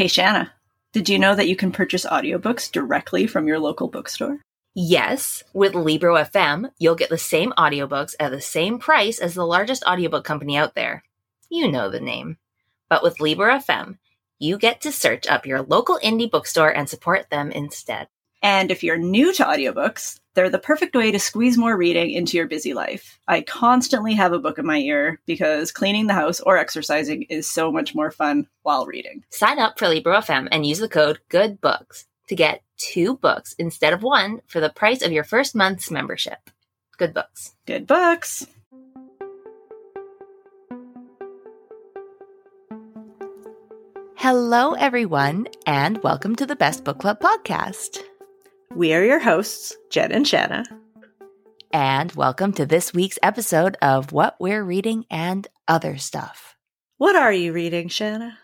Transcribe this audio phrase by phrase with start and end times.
[0.00, 0.50] Hey, Shanna,
[0.94, 4.38] did you know that you can purchase audiobooks directly from your local bookstore?
[4.74, 9.44] Yes, with Libro FM, you'll get the same audiobooks at the same price as the
[9.44, 11.04] largest audiobook company out there.
[11.50, 12.38] You know the name.
[12.88, 13.98] But with Libro FM,
[14.38, 18.08] you get to search up your local indie bookstore and support them instead.
[18.42, 22.36] And if you're new to audiobooks, they're the perfect way to squeeze more reading into
[22.36, 23.18] your busy life.
[23.28, 27.50] I constantly have a book in my ear because cleaning the house or exercising is
[27.50, 29.24] so much more fun while reading.
[29.30, 33.92] Sign up for Libro FM and use the code GOODBOOKS to get two books instead
[33.92, 36.38] of one for the price of your first month's membership.
[36.96, 37.54] Good books.
[37.66, 38.46] Good books.
[44.16, 48.00] Hello, everyone, and welcome to the Best Book Club podcast.
[48.76, 50.64] We are your hosts, Jen and Shanna.
[51.72, 56.54] And welcome to this week's episode of What We're Reading and Other Stuff.
[56.96, 58.38] What are you reading, Shanna?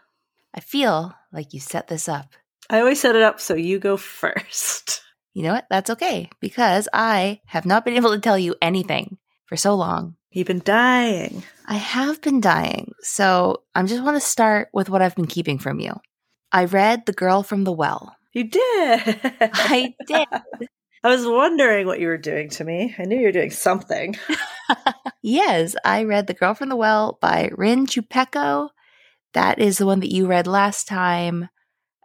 [0.53, 2.35] I feel like you set this up.
[2.69, 5.01] I always set it up so you go first.
[5.33, 5.67] You know what?
[5.71, 10.17] That's okay because I have not been able to tell you anything for so long.
[10.33, 11.45] You've been dying.
[11.69, 12.95] I have been dying.
[13.01, 15.95] So I just want to start with what I've been keeping from you.
[16.51, 18.16] I read The Girl from the Well.
[18.37, 18.61] You did.
[19.41, 20.29] I did.
[21.03, 22.95] I was wondering what you were doing to me.
[22.99, 24.15] I knew you were doing something.
[25.23, 28.69] yes, I read The Girl from the Well by Rin Chupeco.
[29.33, 31.49] That is the one that you read last time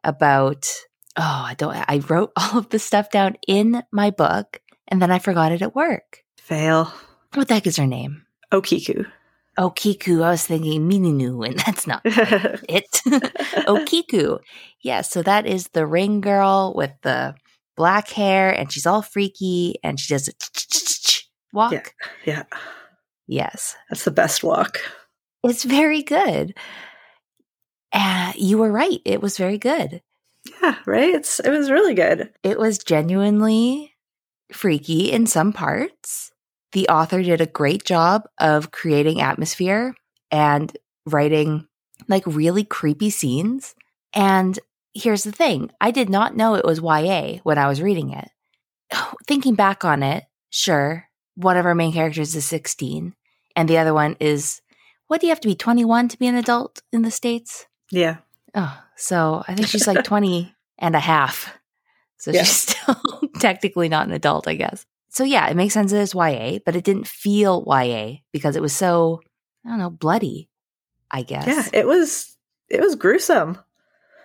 [0.06, 0.72] about
[1.18, 5.12] oh, I don't I wrote all of the stuff down in my book and then
[5.12, 6.24] I forgot it at work.
[6.38, 6.94] Fail.
[7.34, 8.26] What the heck is her name?
[8.54, 9.06] Okiku.
[9.58, 10.24] Okiku.
[10.24, 12.88] I was thinking Mininu, and that's not it.
[13.68, 14.40] Okiku.
[14.82, 17.36] Yeah, so that is the ring girl with the
[17.76, 20.34] black hair, and she's all freaky, and she does a
[21.54, 21.74] walk.
[21.74, 21.84] Yeah.
[22.26, 22.44] yeah.
[23.28, 23.76] Yes.
[23.90, 24.80] That's the best walk.
[25.44, 26.54] It's very good.
[27.94, 29.00] Uh, you were right.
[29.06, 30.02] It was very good.
[30.62, 31.14] Yeah, right?
[31.14, 32.32] It's it was really good.
[32.44, 33.94] It was genuinely
[34.52, 36.31] freaky in some parts.
[36.72, 39.94] The author did a great job of creating atmosphere
[40.32, 41.68] and writing
[42.08, 43.76] like really creepy scenes.
[44.14, 44.58] And
[44.94, 48.30] here's the thing I did not know it was YA when I was reading it.
[49.28, 53.16] Thinking back on it, sure, one of our main characters is 16,
[53.56, 54.62] and the other one is
[55.08, 57.66] what do you have to be 21 to be an adult in the States?
[57.92, 58.18] Yeah.
[58.56, 61.54] Oh, so I think she's like 20 and a half.
[62.18, 62.44] So yeah.
[62.44, 62.96] she's still
[63.40, 64.86] technically not an adult, I guess.
[65.12, 68.62] So yeah, it makes sense that it's YA, but it didn't feel YA because it
[68.62, 69.20] was so,
[69.66, 70.50] I don't know, bloody,
[71.12, 71.48] I guess.
[71.48, 72.38] Yeah, it was,
[72.70, 73.58] it was gruesome.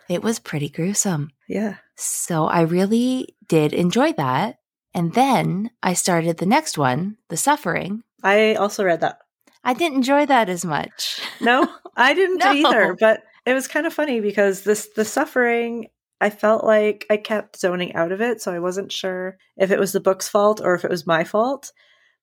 [0.09, 1.33] It was pretty gruesome.
[1.49, 1.79] Yeah.
[1.97, 4.61] So I really did enjoy that.
[4.95, 8.05] And then I started the next one, The Suffering.
[8.23, 9.19] I also read that.
[9.65, 11.21] I didn't enjoy that as much.
[11.41, 12.53] No, I didn't no.
[12.53, 15.89] either, but it was kind of funny because this the suffering
[16.21, 19.78] I felt like I kept zoning out of it, so I wasn't sure if it
[19.78, 21.72] was the book's fault or if it was my fault.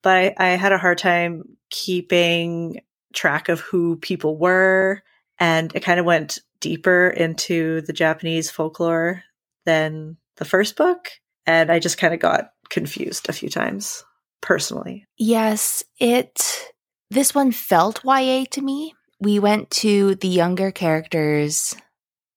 [0.02, 2.82] But I, I had a hard time keeping
[3.14, 5.04] track of who people were,
[5.40, 9.24] and it kind of went deeper into the Japanese folklore
[9.66, 11.12] than the first book.
[11.46, 14.04] And I just kind of got confused a few times
[14.42, 15.06] personally.
[15.18, 16.74] Yes, it
[17.12, 18.96] this one felt YA to me.
[19.20, 21.76] We went to the younger characters'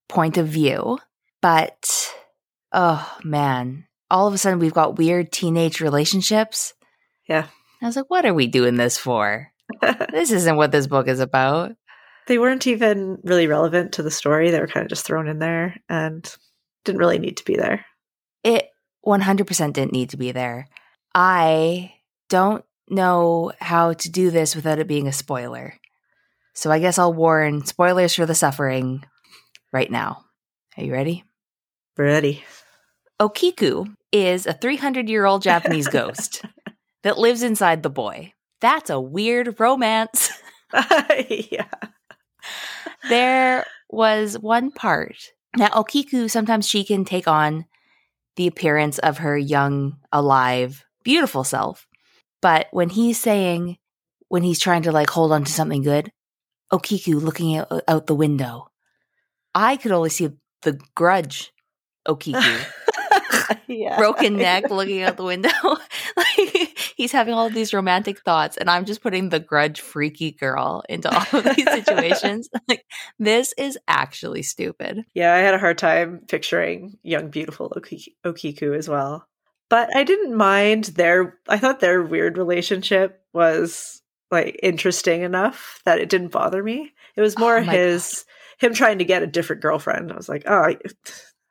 [0.08, 0.98] point of view,
[1.46, 2.12] but
[2.72, 6.74] oh man, all of a sudden we've got weird teenage relationships.
[7.28, 7.46] Yeah.
[7.80, 9.52] I was like, what are we doing this for?
[10.10, 11.76] this isn't what this book is about.
[12.26, 14.50] They weren't even really relevant to the story.
[14.50, 16.28] They were kind of just thrown in there and
[16.84, 17.86] didn't really need to be there.
[18.42, 18.68] It
[19.06, 20.66] 100% didn't need to be there.
[21.14, 21.92] I
[22.28, 25.74] don't know how to do this without it being a spoiler.
[26.54, 29.04] So I guess I'll warn spoilers for the suffering
[29.72, 30.24] right now.
[30.76, 31.22] Are you ready?
[31.98, 32.44] Ready.
[33.20, 36.42] Okiku is a 300 year old Japanese ghost
[37.02, 38.32] that lives inside the boy.
[38.60, 40.30] That's a weird romance.
[40.72, 41.68] yeah.
[43.08, 45.16] There was one part.
[45.56, 47.64] Now, Okiku, sometimes she can take on
[48.36, 51.86] the appearance of her young, alive, beautiful self.
[52.42, 53.78] But when he's saying,
[54.28, 56.12] when he's trying to like hold on to something good,
[56.70, 58.66] Okiku looking out, out the window,
[59.54, 60.28] I could only see
[60.62, 61.52] the grudge
[62.06, 62.66] Okiku.
[63.66, 63.96] yeah.
[63.96, 65.50] Broken neck looking out the window.
[66.16, 70.82] like he's having all these romantic thoughts and I'm just putting the grudge freaky girl
[70.88, 72.48] into all of these situations.
[72.68, 72.84] like
[73.18, 75.04] this is actually stupid.
[75.14, 79.26] Yeah, I had a hard time picturing young beautiful Okiku as well
[79.68, 85.98] but I didn't mind their I thought their weird relationship was like interesting enough that
[85.98, 86.92] it didn't bother me.
[87.14, 88.24] It was oh more oh his
[88.60, 88.66] God.
[88.66, 90.12] him trying to get a different girlfriend.
[90.12, 90.74] I was like, oh,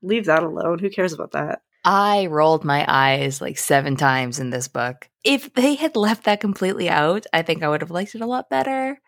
[0.05, 0.79] leave that alone.
[0.79, 1.61] Who cares about that?
[1.83, 5.07] I rolled my eyes like seven times in this book.
[5.23, 8.25] If they had left that completely out, I think I would have liked it a
[8.25, 8.99] lot better.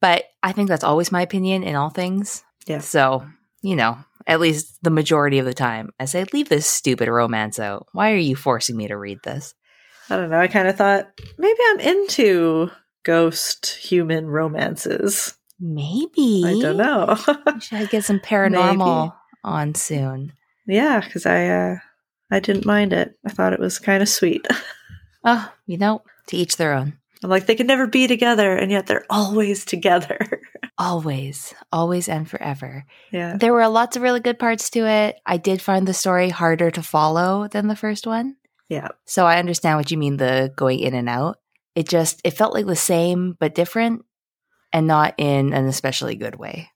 [0.00, 2.42] But I think that's always my opinion in all things.
[2.66, 2.80] Yeah.
[2.80, 3.26] So,
[3.62, 7.58] you know, at least the majority of the time, I say, leave this stupid romance
[7.58, 7.86] out.
[7.92, 9.54] Why are you forcing me to read this?
[10.08, 10.38] I don't know.
[10.38, 11.08] I kind of thought
[11.38, 12.70] maybe I'm into
[13.04, 15.34] ghost human romances.
[15.60, 16.42] Maybe.
[16.44, 17.16] I don't know.
[17.60, 19.12] Should I get some paranormal maybe.
[19.44, 20.32] On soon?
[20.66, 21.76] Yeah, because I uh,
[22.30, 23.14] I didn't mind it.
[23.24, 24.46] I thought it was kind of sweet.
[25.24, 26.98] oh, you know, to each their own.
[27.22, 30.18] I'm like, they can never be together, and yet they're always together.
[30.78, 32.84] always, always, and forever.
[33.12, 33.36] Yeah.
[33.38, 35.16] There were lots of really good parts to it.
[35.24, 38.36] I did find the story harder to follow than the first one.
[38.68, 38.88] Yeah.
[39.06, 41.38] So I understand what you mean the going in and out.
[41.74, 44.04] It just it felt like the same but different
[44.72, 46.70] and not in an especially good way.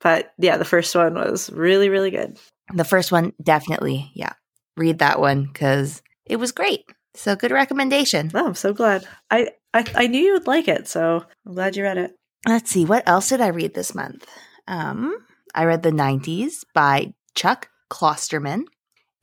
[0.00, 2.38] But yeah, the first one was really really good.
[2.72, 4.32] The first one definitely, yeah.
[4.76, 6.84] Read that one cuz it was great.
[7.14, 8.30] So good recommendation.
[8.34, 9.06] Oh, I'm so glad.
[9.30, 12.12] I, I I knew you would like it, so I'm glad you read it.
[12.46, 14.26] Let's see, what else did I read this month?
[14.66, 15.14] Um,
[15.54, 18.64] I read The 90s by Chuck Klosterman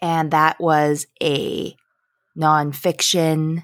[0.01, 1.75] and that was a
[2.37, 3.63] nonfiction.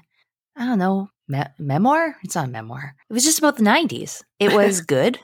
[0.56, 2.16] I don't know me- memoir.
[2.22, 2.94] It's not a memoir.
[3.08, 4.22] It was just about the '90s.
[4.38, 5.20] It was good.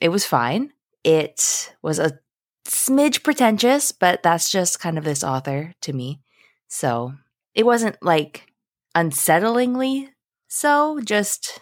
[0.00, 0.72] It was fine.
[1.04, 2.18] It was a
[2.66, 6.20] smidge pretentious, but that's just kind of this author to me.
[6.68, 7.14] So
[7.54, 8.52] it wasn't like
[8.96, 10.08] unsettlingly
[10.50, 11.60] so, just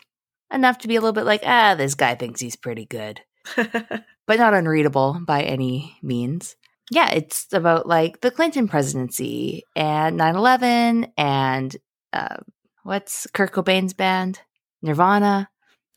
[0.52, 3.20] enough to be a little bit like, ah, this guy thinks he's pretty good,
[3.56, 6.54] but not unreadable by any means
[6.90, 11.76] yeah, it's about like the Clinton presidency and 9 11 and
[12.12, 12.36] uh,
[12.84, 14.40] what's Kurt Cobain's band?
[14.82, 15.48] Nirvana.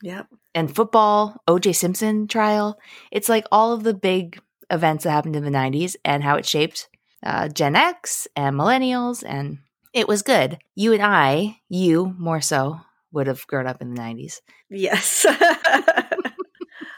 [0.02, 0.28] Yep.
[0.56, 2.80] And football, OJ Simpson trial.
[3.12, 6.46] It's like all of the big events that happened in the 90s and how it
[6.46, 6.90] shaped
[7.24, 9.24] uh, Gen X and millennials.
[9.26, 9.60] And
[9.94, 10.60] it was good.
[10.76, 12.80] You and I, you more so,
[13.12, 14.42] would have grown up in the 90s.
[14.70, 15.26] Yes.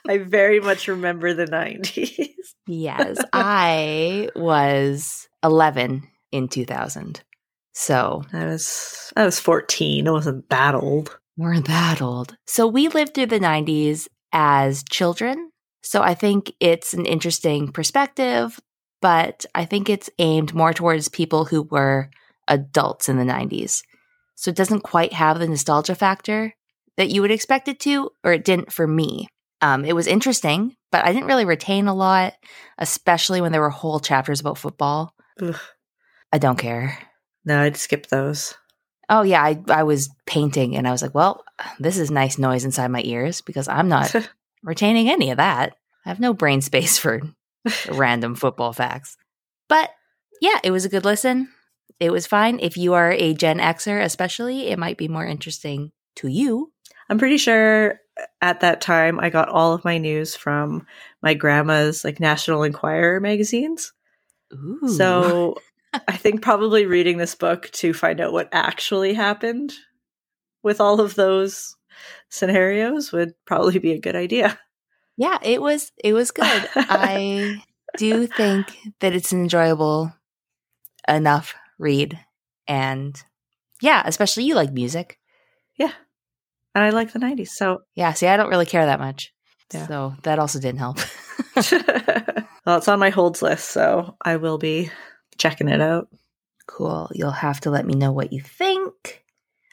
[0.07, 2.27] I very much remember the 90s.
[2.67, 7.21] yes, I was 11 in 2000.
[7.73, 10.07] So I was I was 14.
[10.07, 11.17] I wasn't that old.
[11.37, 12.35] We're that old.
[12.45, 15.51] So we lived through the 90s as children.
[15.81, 18.59] So I think it's an interesting perspective,
[19.01, 22.09] but I think it's aimed more towards people who were
[22.47, 23.81] adults in the 90s.
[24.35, 26.53] So it doesn't quite have the nostalgia factor
[26.97, 29.27] that you would expect it to, or it didn't for me.
[29.61, 32.33] Um, it was interesting, but I didn't really retain a lot,
[32.77, 35.13] especially when there were whole chapters about football.
[35.41, 35.59] Ugh.
[36.33, 36.97] I don't care.
[37.45, 38.55] No, I'd skip those.
[39.11, 41.43] Oh yeah, I I was painting and I was like, well,
[41.79, 44.15] this is nice noise inside my ears because I'm not
[44.63, 45.75] retaining any of that.
[46.05, 47.21] I have no brain space for
[47.91, 49.17] random football facts.
[49.67, 49.91] But
[50.39, 51.49] yeah, it was a good listen.
[51.99, 52.59] It was fine.
[52.59, 56.71] If you are a Gen Xer, especially, it might be more interesting to you.
[57.09, 60.87] I'm pretty sure uh, at that time I got all of my news from
[61.21, 63.91] my grandma's like National Enquirer magazines.
[64.53, 64.87] Ooh.
[64.87, 65.57] So
[65.93, 69.73] I think probably reading this book to find out what actually happened
[70.63, 71.75] with all of those
[72.29, 74.57] scenarios would probably be a good idea.
[75.17, 76.69] Yeah, it was it was good.
[76.75, 77.61] I
[77.97, 78.67] do think
[79.01, 80.13] that it's an enjoyable
[81.07, 82.19] enough read
[82.67, 83.21] and
[83.81, 85.19] yeah, especially you like music.
[85.77, 85.91] Yeah
[86.73, 87.49] and I like the 90s.
[87.49, 89.33] So yeah, see, I don't really care that much.
[89.73, 89.87] Yeah.
[89.87, 90.97] So that also didn't help.
[92.65, 94.89] well, it's on my holds list, so I will be
[95.37, 96.09] checking it out.
[96.67, 97.09] Cool.
[97.13, 99.23] You'll have to let me know what you think.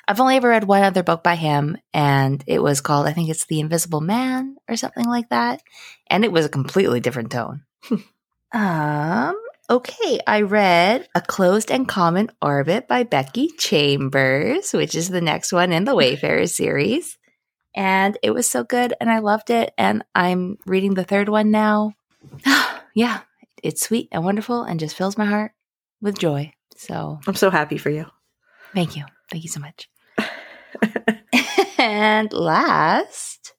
[0.06, 3.28] I've only ever read one other book by him, and it was called, I think
[3.28, 5.62] it's The Invisible Man or something like that.
[6.06, 7.62] And it was a completely different tone.
[8.52, 9.36] um,
[9.70, 15.52] Okay, I read A Closed and Common Orbit by Becky Chambers, which is the next
[15.52, 17.18] one in the Wayfarer series.
[17.74, 19.74] And it was so good and I loved it.
[19.76, 21.92] And I'm reading the third one now.
[22.94, 23.20] yeah,
[23.62, 25.52] it's sweet and wonderful and just fills my heart
[26.00, 26.52] with joy.
[26.76, 28.06] So I'm so happy for you.
[28.74, 29.04] Thank you.
[29.30, 29.88] Thank you so much.
[31.78, 33.52] and last,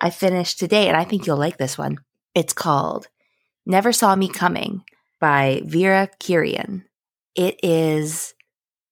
[0.00, 1.98] I finished today, and I think you'll like this one.
[2.34, 3.08] It's called
[3.66, 4.84] Never Saw Me Coming
[5.20, 6.84] by Vera Kurian.
[7.34, 8.34] It is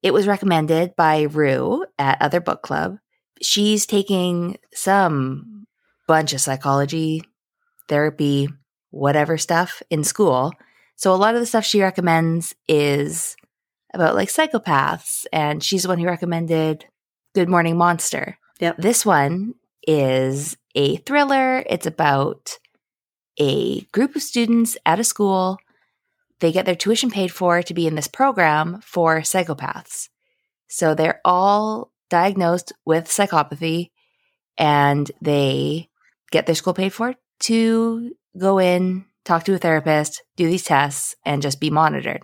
[0.03, 2.99] it was recommended by Rue at Other Book Club.
[3.43, 5.67] She's taking some
[6.07, 7.23] bunch of psychology,
[7.89, 8.49] therapy,
[8.91, 10.53] whatever stuff in school.
[10.97, 13.37] So a lot of the stuff she recommends is
[13.95, 16.85] about like psychopaths and she's the one who recommended
[17.35, 18.39] Good Morning Monster.
[18.61, 18.77] Yep.
[18.79, 19.55] This one
[19.87, 21.65] is a thriller.
[21.69, 22.59] It's about
[23.39, 25.59] a group of students at a school.
[26.41, 30.09] They get their tuition paid for to be in this program for psychopaths.
[30.69, 33.91] So they're all diagnosed with psychopathy
[34.59, 35.89] and they
[36.31, 41.15] get their school paid for to go in, talk to a therapist, do these tests,
[41.25, 42.23] and just be monitored.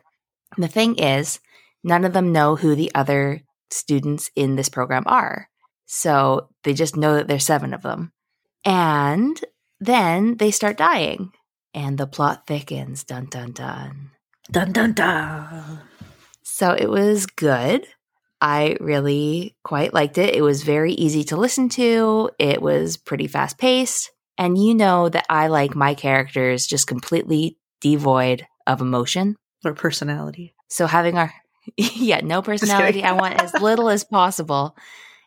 [0.56, 1.40] The thing is,
[1.84, 5.48] none of them know who the other students in this program are.
[5.86, 8.12] So they just know that there's seven of them.
[8.64, 9.40] And
[9.80, 11.32] then they start dying.
[11.74, 13.04] And the plot thickens.
[13.04, 14.10] Dun dun dun.
[14.50, 15.80] Dun dun dun.
[16.42, 17.86] So it was good.
[18.40, 20.34] I really quite liked it.
[20.34, 22.30] It was very easy to listen to.
[22.38, 24.10] It was pretty fast paced.
[24.38, 30.54] And you know that I like my characters just completely devoid of emotion or personality.
[30.68, 31.32] So having our,
[31.76, 33.02] yeah, no personality.
[33.02, 34.76] I want as little as possible.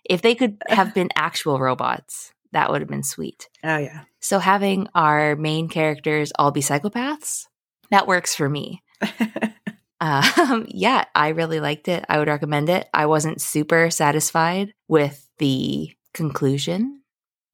[0.06, 3.48] If they could have been actual robots, that would have been sweet.
[3.64, 4.04] Oh, yeah.
[4.20, 7.46] So having our main characters all be psychopaths,
[7.92, 8.84] that works for me.
[10.02, 12.06] um, yeah, I really liked it.
[12.10, 12.88] I would recommend it.
[12.94, 17.02] I wasn't super satisfied with the conclusion,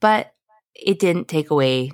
[0.02, 0.34] but
[0.76, 1.92] it didn't take away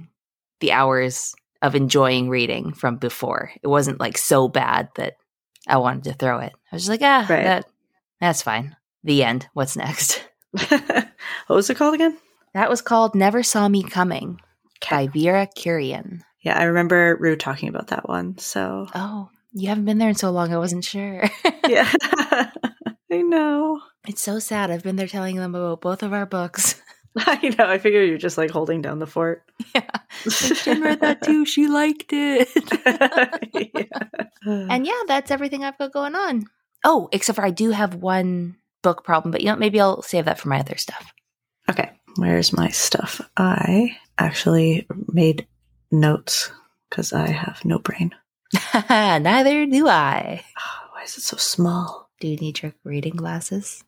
[0.59, 3.51] the hours of enjoying reading from before.
[3.61, 5.15] It wasn't like so bad that
[5.67, 6.53] I wanted to throw it.
[6.71, 7.43] I was just like, ah, right.
[7.43, 7.65] that,
[8.19, 8.75] that's fine.
[9.03, 9.47] The end.
[9.53, 10.23] What's next?
[10.51, 11.09] what
[11.49, 12.17] was it called again?
[12.53, 14.39] That was called Never Saw Me Coming
[14.83, 15.07] okay.
[15.07, 16.21] by Vera Kurian.
[16.41, 18.37] Yeah, I remember Rue talking about that one.
[18.39, 20.53] So, oh, you haven't been there in so long.
[20.53, 21.23] I wasn't sure.
[21.67, 21.89] yeah,
[23.11, 23.79] I know.
[24.07, 24.71] It's so sad.
[24.71, 26.81] I've been there telling them about both of our books.
[27.17, 27.65] I know.
[27.67, 29.43] I figure you're just like holding down the fort.
[29.75, 29.87] Yeah.
[30.63, 31.45] Jen read that too.
[31.45, 32.49] She liked it.
[33.73, 34.65] yeah.
[34.69, 36.45] And yeah, that's everything I've got going on.
[36.83, 40.25] Oh, except for I do have one book problem, but you know, maybe I'll save
[40.25, 41.13] that for my other stuff.
[41.69, 41.89] Okay.
[42.17, 43.21] Where's my stuff?
[43.37, 45.47] I actually made
[45.91, 46.51] notes
[46.89, 48.13] because I have no brain.
[48.91, 50.43] Neither do I.
[50.59, 52.09] Oh, why is it so small?
[52.19, 53.83] Do you need your reading glasses?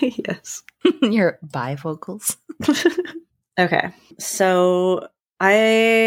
[0.00, 0.62] yes.
[1.02, 2.36] your bifocals.
[3.58, 3.92] okay.
[4.18, 5.08] So
[5.40, 5.52] I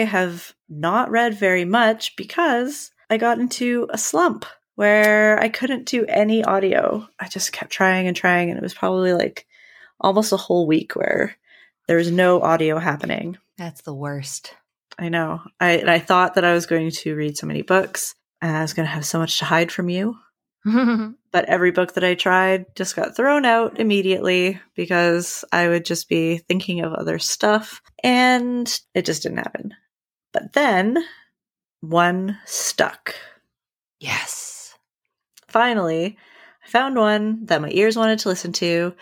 [0.09, 4.45] have not read very much because I got into a slump
[4.75, 7.07] where I couldn't do any audio.
[7.19, 9.45] I just kept trying and trying, and it was probably like
[9.99, 11.35] almost a whole week where
[11.87, 13.37] there was no audio happening.
[13.57, 14.55] That's the worst.
[14.97, 15.41] I know.
[15.59, 18.61] I and I thought that I was going to read so many books and I
[18.61, 20.17] was going to have so much to hide from you.
[21.31, 26.09] but every book that I tried just got thrown out immediately because I would just
[26.09, 29.73] be thinking of other stuff and it just didn't happen.
[30.33, 30.97] But then
[31.81, 33.15] one stuck.
[33.99, 34.75] Yes.
[35.47, 36.17] Finally,
[36.65, 38.93] I found one that my ears wanted to listen to.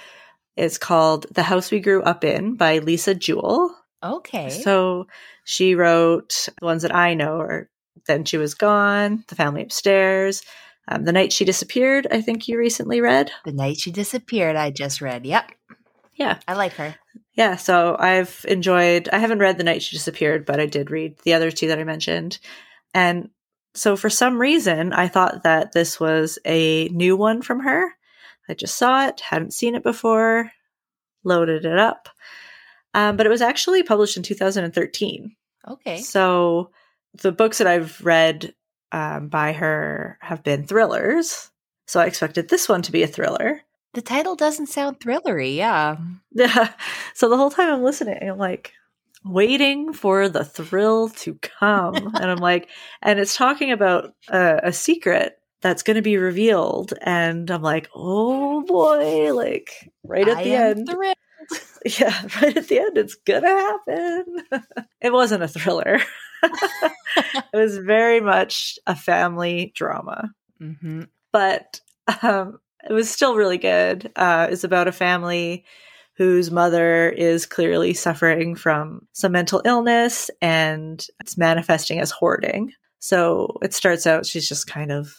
[0.55, 3.75] It's called The House We Grew Up In by Lisa Jewell.
[4.03, 4.49] Okay.
[4.49, 5.07] So
[5.43, 7.69] she wrote the ones that I know are
[8.05, 10.43] Then She Was Gone, The Family Upstairs,
[10.87, 13.31] um, The Night She Disappeared, I think you recently read.
[13.45, 15.25] The Night She Disappeared, I just read.
[15.25, 15.51] Yep.
[16.15, 16.39] Yeah.
[16.47, 16.95] I like her.
[17.33, 17.55] Yeah.
[17.55, 21.33] So I've enjoyed, I haven't read The Night She Disappeared, but I did read the
[21.33, 22.39] other two that I mentioned.
[22.93, 23.29] And
[23.73, 27.93] so for some reason, I thought that this was a new one from her.
[28.49, 30.51] I just saw it, hadn't seen it before,
[31.23, 32.09] loaded it up.
[32.93, 35.35] Um, but it was actually published in 2013.
[35.67, 35.97] Okay.
[35.99, 36.71] So
[37.21, 38.55] the books that I've read
[38.91, 41.51] um, by her have been thrillers.
[41.87, 43.61] So I expected this one to be a thriller.
[43.93, 45.97] The title doesn't sound thrillery, yeah.
[46.31, 46.73] Yeah.
[47.13, 48.73] So the whole time I'm listening, I'm like
[49.25, 51.95] waiting for the thrill to come.
[52.15, 52.69] and I'm like,
[53.01, 56.93] and it's talking about a, a secret that's going to be revealed.
[57.01, 59.71] And I'm like, oh boy, like
[60.03, 60.89] right at I the end.
[60.89, 61.15] Thrilled.
[61.85, 64.25] Yeah, right at the end, it's gonna happen.
[64.99, 66.01] it wasn't a thriller.
[66.43, 70.31] it was very much a family drama.
[70.61, 71.03] Mm-hmm.
[71.31, 71.81] But
[72.21, 74.11] um, it was still really good.
[74.15, 75.65] Uh, it's about a family
[76.17, 82.73] whose mother is clearly suffering from some mental illness and it's manifesting as hoarding.
[82.99, 85.13] So it starts out, she's just kind of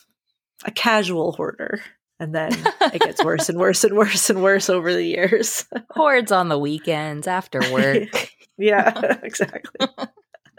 [0.65, 1.81] a casual hoarder.
[2.21, 5.65] And then it gets worse and worse and worse and worse over the years.
[5.91, 8.33] Hoards on the weekends after work.
[8.59, 9.87] yeah, exactly.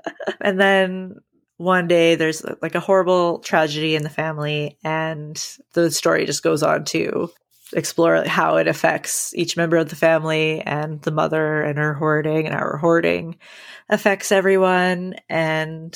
[0.42, 1.16] and then
[1.58, 6.64] one day there's like a horrible tragedy in the family and the story just goes
[6.64, 7.30] on to
[7.74, 12.46] explore how it affects each member of the family and the mother and her hoarding
[12.46, 13.38] and how her hoarding
[13.90, 15.16] affects everyone.
[15.30, 15.94] And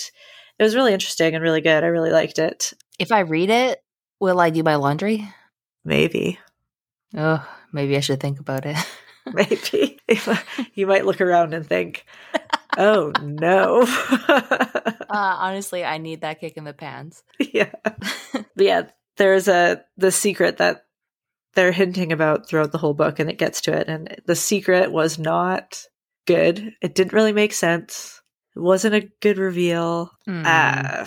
[0.59, 1.83] it was really interesting and really good.
[1.83, 2.73] I really liked it.
[2.99, 3.83] If i read it
[4.19, 5.27] will i do my laundry?
[5.83, 6.39] Maybe.
[7.15, 8.77] Oh maybe i should think about it.
[9.33, 9.99] Maybe.
[10.75, 12.05] You might look around and think
[12.77, 13.81] oh no.
[14.27, 17.23] uh, honestly, I need that kick in the pants.
[17.53, 17.71] Yeah.
[18.55, 18.83] yeah,
[19.17, 20.85] there's a the secret that
[21.55, 24.91] they're hinting about throughout the whole book and it gets to it and the secret
[24.91, 25.83] was not
[26.25, 26.73] good.
[26.81, 28.21] It didn't really make sense.
[28.55, 30.11] It wasn't a good reveal.
[30.27, 30.45] Mm.
[30.45, 31.05] Uh,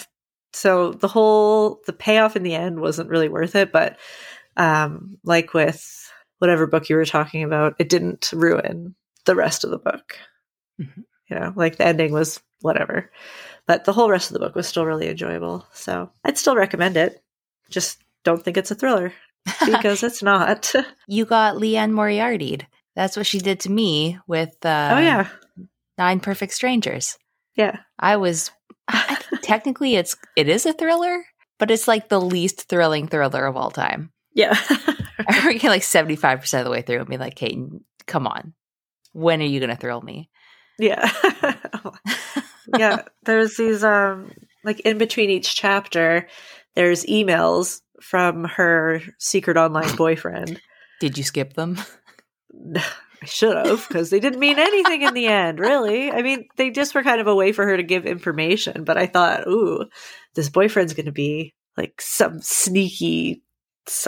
[0.53, 3.99] so the whole the payoff in the end wasn't really worth it, but
[4.57, 5.85] um like with
[6.39, 8.95] whatever book you were talking about, it didn't ruin
[9.25, 10.19] the rest of the book.
[10.81, 11.05] Mhm.
[11.29, 13.11] You know, like the ending was whatever.
[13.67, 15.67] But the whole rest of the book was still really enjoyable.
[15.73, 17.23] So I'd still recommend it.
[17.69, 19.13] Just don't think it's a thriller
[19.67, 20.73] because it's not.
[21.09, 22.61] you got Liane Moriarty.
[22.95, 25.29] That's what she did to me with uh, oh yeah.
[25.99, 27.19] Nine Perfect Strangers.
[27.57, 27.79] Yeah.
[27.99, 28.51] I was
[28.89, 31.25] I think technically it's it is a thriller,
[31.59, 34.13] but it's like the least thrilling thriller of all time.
[34.33, 34.57] Yeah.
[35.29, 37.59] I get like seventy five percent of the way through and be like, "Hey,
[38.07, 38.55] come on,
[39.13, 40.31] when are you going to thrill me?"
[40.79, 41.11] Yeah.
[42.79, 43.03] yeah.
[43.25, 44.33] There's these um
[44.65, 46.29] like in between each chapter,
[46.75, 50.61] there's emails from her secret online boyfriend.
[51.01, 51.79] Did you skip them?
[53.23, 56.11] I should have because they didn't mean anything in the end, really.
[56.11, 58.99] I mean, they just were kind of a way for her to give information, but
[58.99, 59.87] I thought, ooh,
[60.35, 63.43] this boyfriend's going to be like some sneaky,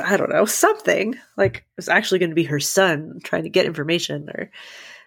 [0.03, 1.15] I don't know, something.
[1.39, 4.51] Like it's actually going to be her son trying to get information, or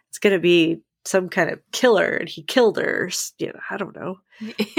[0.09, 3.09] it's going to be some kind of killer and he killed her.
[3.37, 4.19] You know, I don't know.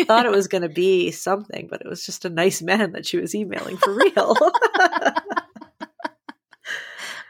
[0.07, 3.07] thought it was going to be something, but it was just a nice man that
[3.07, 4.13] she was emailing for real.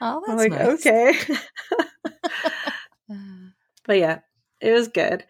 [0.01, 0.87] oh, that's I'm like, nice.
[0.87, 1.19] okay.
[3.87, 4.21] but yeah,
[4.61, 5.25] it was good.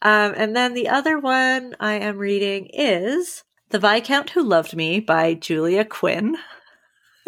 [0.00, 5.00] Um, and then the other one I am reading is The Viscount Who Loved Me
[5.00, 6.36] by Julia Quinn.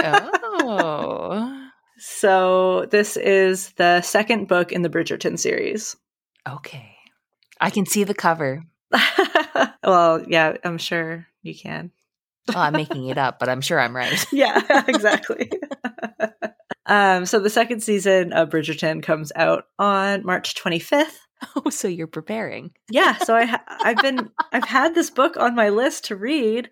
[0.02, 1.63] oh,
[2.06, 5.96] So this is the second book in the Bridgerton series.
[6.46, 6.90] okay.
[7.60, 8.62] I can see the cover.
[9.82, 11.92] well, yeah, I'm sure you can.
[12.48, 14.22] Well, I'm making it up, but I'm sure I'm right.
[14.32, 15.50] yeah, exactly.
[16.84, 21.16] um, so the second season of Bridgerton comes out on March 25th.
[21.56, 22.70] Oh, so you're preparing.
[22.90, 26.70] yeah so i ha- i've been i've had this book on my list to read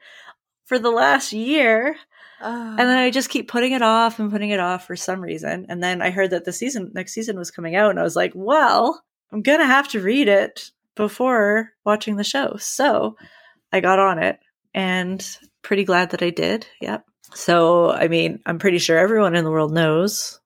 [0.65, 1.97] for the last year
[2.43, 3.03] and then ah.
[3.03, 5.67] i just keep putting it off and putting it off for some reason.
[5.69, 8.17] And then i heard that the season next season was coming out and i was
[8.17, 9.03] like well
[9.33, 12.57] i'm gonna have to read it before watching the show.
[12.59, 13.17] So
[13.73, 14.39] i got on it
[14.75, 15.27] and
[15.63, 16.67] pretty glad that i did.
[16.81, 17.05] Yep.
[17.35, 20.41] So i mean i'm pretty sure everyone in the world knows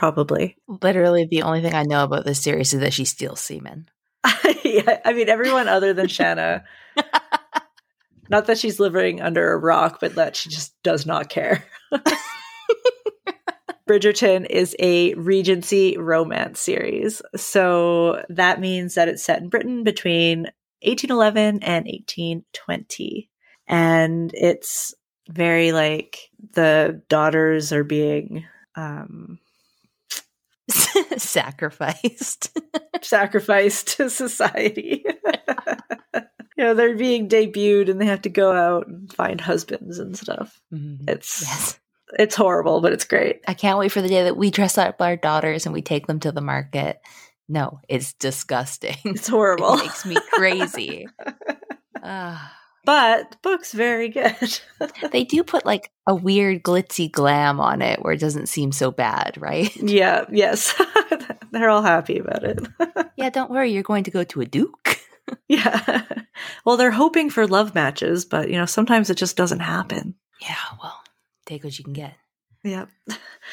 [0.00, 0.56] probably.
[0.66, 3.88] Literally, the only thing I know about this series is that she steals semen.
[4.64, 6.64] yeah, I mean everyone other than Shanna.
[8.30, 11.64] not that she's living under a rock, but that she just does not care.
[13.88, 17.20] Bridgerton is a Regency romance series.
[17.34, 20.42] So that means that it's set in Britain between
[20.82, 23.28] 1811 and 1820.
[23.66, 24.94] And it's
[25.28, 28.44] very like the daughters are being
[28.76, 29.38] um
[31.16, 32.56] Sacrificed.
[33.02, 35.04] sacrificed to society.
[36.60, 40.14] You know, they're being debuted and they have to go out and find husbands and
[40.14, 40.60] stuff.
[40.72, 41.08] Mhm.
[41.08, 41.80] It's Yes.
[42.18, 43.40] it's horrible, but it's great.
[43.48, 46.06] I can't wait for the day that we dress up our daughters and we take
[46.06, 47.00] them to the market.
[47.48, 48.96] No, it's disgusting.
[49.04, 49.74] It's horrible.
[49.78, 51.06] It makes me crazy.
[52.02, 52.56] Ah.
[52.84, 54.60] but the book's very good.
[55.12, 58.90] they do put like a weird glitzy glam on it where it doesn't seem so
[58.90, 59.74] bad, right?
[59.76, 60.74] yeah, yes.
[61.52, 62.58] they're all happy about it.
[63.16, 64.96] Yeah, don't worry, you're going to go to a duke.
[65.48, 66.04] yeah.
[66.64, 70.14] Well, they're hoping for love matches, but you know, sometimes it just doesn't happen.
[70.40, 71.00] Yeah, well,
[71.46, 72.14] take what you can get.
[72.64, 72.88] Yep.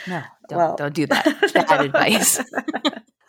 [0.07, 1.51] No, don't, Well- don't do that.
[1.53, 2.39] Bad advice.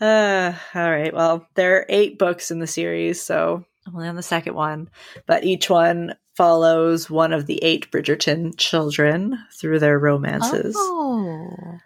[0.00, 1.12] Uh, all right.
[1.12, 4.90] Well, there are eight books in the series, so I'm only on the second one,
[5.26, 10.76] but each one follows one of the eight Bridgerton children through their romances.
[10.78, 11.78] Oh.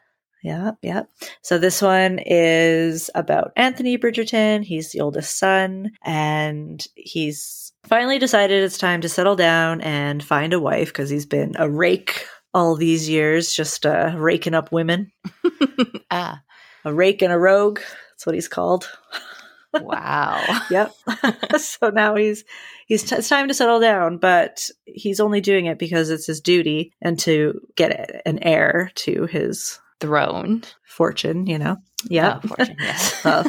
[0.42, 1.02] Yeah, yeah.
[1.42, 4.64] So this one is about Anthony Bridgerton.
[4.64, 10.52] He's the oldest son, and he's finally decided it's time to settle down and find
[10.52, 15.12] a wife because he's been a rake all these years, just uh, raking up women.
[16.10, 16.42] ah,
[16.84, 17.78] A rake and a rogue.
[18.10, 18.90] That's what he's called.
[19.74, 20.42] wow.
[20.70, 20.92] Yep.
[21.58, 22.44] so now he's
[22.86, 26.40] he's t- it's time to settle down, but he's only doing it because it's his
[26.40, 30.62] duty and to get an heir to his Throne.
[30.84, 31.46] fortune.
[31.46, 31.72] You know.
[31.72, 32.40] Uh, yeah.
[32.42, 33.24] Oh, fortune, yes.
[33.24, 33.46] well,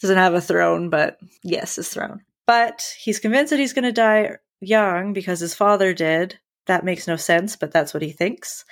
[0.00, 2.20] doesn't have a throne, but yes, his throne.
[2.46, 6.38] But he's convinced that he's going to die young because his father did.
[6.66, 8.64] That makes no sense, but that's what he thinks.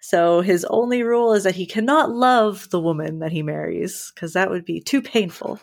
[0.00, 4.32] So his only rule is that he cannot love the woman that he marries because
[4.32, 5.60] that would be too painful.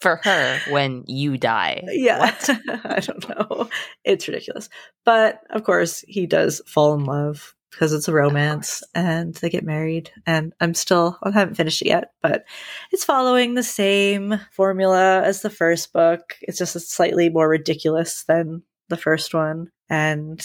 [0.00, 1.82] for her when you die.
[1.88, 2.32] Yeah.
[2.84, 3.68] I don't know.
[4.04, 4.68] It's ridiculous.
[5.04, 9.64] But of course, he does fall in love because it's a romance and they get
[9.64, 10.10] married.
[10.26, 12.44] And I'm still, I haven't finished it yet, but
[12.92, 16.36] it's following the same formula as the first book.
[16.42, 19.70] It's just slightly more ridiculous than the first one.
[19.88, 20.44] And,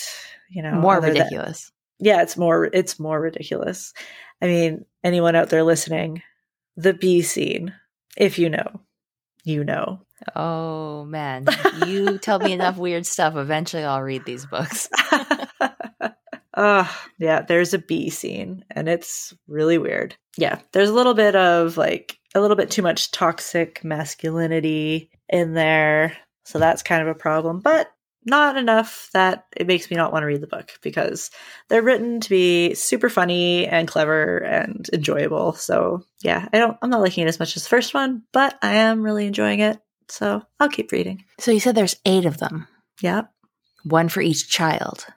[0.50, 1.72] you know, More ridiculous.
[2.00, 3.94] Than, yeah, it's more, it's more ridiculous.
[4.42, 6.24] I mean, anyone out there listening,
[6.76, 7.74] the bee scene,
[8.18, 8.82] if you know,
[9.44, 10.02] you know.
[10.36, 11.46] Oh man,
[11.88, 13.36] you tell me enough weird stuff.
[13.36, 14.88] Eventually, I'll read these books.
[16.62, 20.16] uh, yeah, there's a bee scene and it's really weird.
[20.38, 25.54] Yeah, there's a little bit of like a little bit too much toxic masculinity in
[25.56, 26.16] there.
[26.46, 27.92] So that's kind of a problem, but
[28.26, 31.32] not enough that it makes me not want to read the book because
[31.68, 35.54] they're written to be super funny and clever and enjoyable.
[35.54, 38.60] So yeah, I don't I'm not liking it as much as the first one, but
[38.62, 39.80] I am really enjoying it.
[40.10, 41.26] So I'll keep reading.
[41.40, 42.68] So you said there's eight of them.
[43.02, 43.32] yep
[43.84, 45.08] One for each child.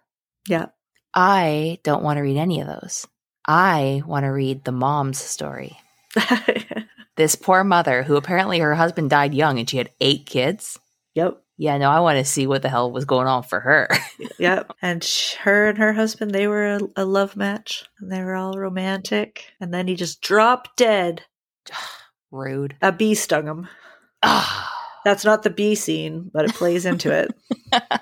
[0.49, 0.67] Yeah.
[1.15, 3.07] I don't want to read any of those.
[3.47, 5.79] I want to read the mom's story.
[7.17, 10.79] this poor mother who apparently her husband died young and she had eight kids.
[11.15, 11.41] Yep.
[11.57, 13.89] Yeah, no, I want to see what the hell was going on for her.
[14.39, 14.73] yep.
[14.83, 15.05] And
[15.43, 19.45] her and her husband, they were a, a love match and they were all romantic.
[19.61, 21.23] And then he just dropped dead.
[22.33, 22.77] Rude.
[22.83, 23.69] A bee stung him.
[25.05, 27.33] That's not the bee scene, but it plays into it.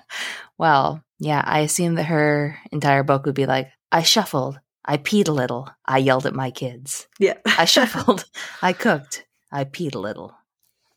[0.58, 5.28] well, yeah, I assume that her entire book would be like, I shuffled, I peed
[5.28, 7.06] a little, I yelled at my kids.
[7.18, 7.34] Yeah.
[7.46, 8.24] I shuffled,
[8.60, 10.34] I cooked, I peed a little,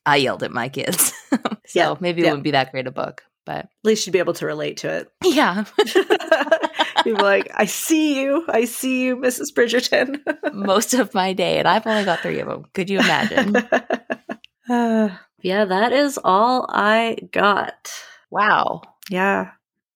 [0.06, 1.13] I yelled at my kids.
[1.32, 1.39] so
[1.74, 2.32] Yeah, maybe it yeah.
[2.32, 4.89] wouldn't be that great a book, but At least you'd be able to relate to
[4.89, 5.12] it.
[5.24, 5.65] yeah,
[7.06, 8.44] You'd be like, I see you.
[8.48, 9.54] I see you, Mrs.
[9.54, 10.54] Bridgerton.
[10.56, 12.65] most of my day, and I've only got three of them.
[12.74, 13.56] Could you imagine?
[14.68, 15.10] Uh,
[15.41, 17.91] yeah, that is all I got.
[18.32, 19.52] wow, Yeah.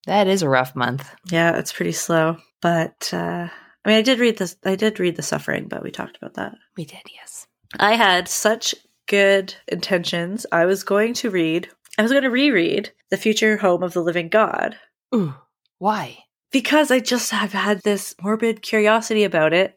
[0.05, 1.09] that is a rough month.
[1.31, 2.37] Yeah, it's pretty slow.
[2.61, 3.47] But uh
[3.85, 6.35] I mean I did read this I did read The Suffering, but we talked about
[6.35, 6.55] that.
[6.77, 7.47] We did, yes.
[7.79, 8.73] I had such
[9.07, 10.45] good intentions.
[10.51, 14.03] I was going to read I was going to reread The Future Home of the
[14.03, 14.77] Living God
[15.13, 15.33] Ooh,
[15.79, 16.17] why?
[16.51, 19.75] because I just have had this morbid curiosity about it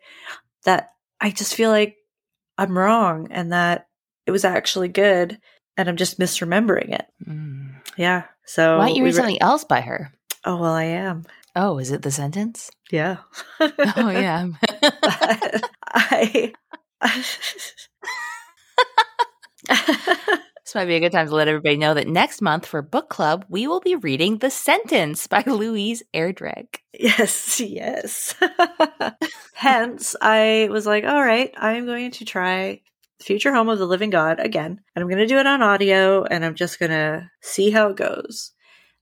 [0.64, 0.90] that
[1.21, 1.97] I just feel like
[2.59, 3.87] I'm wrong and that
[4.27, 5.38] it was actually good
[5.77, 7.07] and I'm just misremembering it.
[7.27, 7.75] Mm.
[7.97, 8.25] Yeah.
[8.46, 10.12] So Why don't you read re- something else by her?
[10.44, 11.24] Oh well I am.
[11.55, 12.70] Oh, is it the sentence?
[12.90, 13.18] Yeah.
[13.61, 14.48] Oh, yeah.
[15.94, 16.52] I
[20.64, 23.11] This might be a good time to let everybody know that next month for book
[23.11, 26.76] club, we will be reading The Sentence by Louise Erdrich.
[26.94, 28.35] Yes, yes.
[29.55, 32.81] Hence, I was like, all right, I'm going to try
[33.22, 34.80] Future Home of the Living God again.
[34.94, 37.88] And I'm going to do it on audio and I'm just going to see how
[37.88, 38.52] it goes.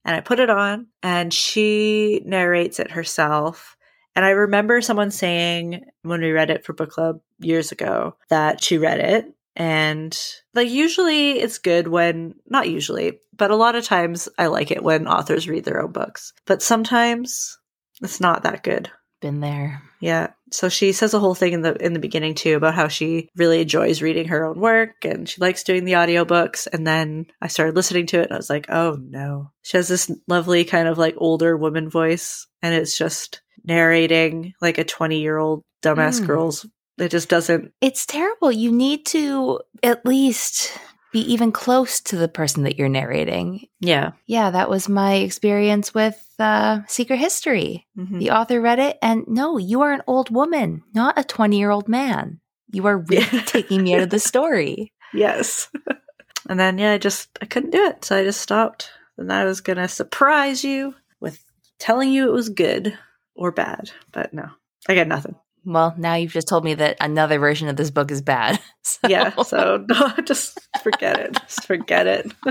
[0.04, 3.76] And I put it on and she narrates it herself.
[4.16, 8.62] And I remember someone saying when we read it for book club years ago that
[8.62, 9.26] she read it.
[9.56, 10.18] And
[10.54, 14.82] like, usually it's good when, not usually, but a lot of times I like it
[14.82, 16.32] when authors read their own books.
[16.46, 17.58] But sometimes
[18.02, 18.90] it's not that good.
[19.20, 19.82] Been there.
[20.00, 20.28] Yeah.
[20.52, 23.28] So she says a whole thing in the in the beginning too about how she
[23.36, 27.48] really enjoys reading her own work and she likes doing the audiobooks and then I
[27.48, 30.88] started listening to it and I was like, "Oh no." She has this lovely kind
[30.88, 36.26] of like older woman voice and it's just narrating like a 20-year-old dumbass Mm.
[36.26, 36.66] girl's
[36.98, 38.52] it just doesn't It's terrible.
[38.52, 40.76] You need to at least
[41.12, 43.66] be even close to the person that you're narrating.
[43.80, 44.12] yeah.
[44.26, 47.86] Yeah, that was my experience with uh, Secret History.
[47.98, 48.18] Mhm.
[48.20, 51.70] The author read it, and no, you are an old woman, not a 20 year
[51.70, 52.40] old man.
[52.72, 53.42] You are really Yeah.
[53.46, 54.92] taking me out of the story.
[55.12, 55.68] Yes.
[56.48, 58.04] and then yeah, I just I couldn't do it.
[58.04, 58.90] So I just stopped.
[59.18, 61.44] And I was gonna surprise you with
[61.78, 62.96] telling you it was good
[63.34, 63.90] or bad.
[64.12, 64.48] But no.
[64.88, 65.34] I got nothing.
[65.64, 68.58] Well, now you've just told me that another version of this book is bad.
[68.82, 69.34] So- Yeah.
[69.42, 71.32] So no, just forget it.
[71.34, 72.32] Just forget it.